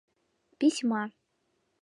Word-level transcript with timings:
Письма. 0.59 1.03